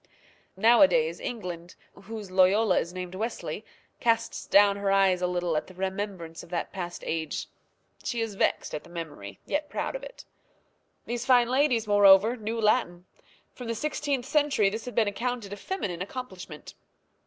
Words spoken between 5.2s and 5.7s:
a little at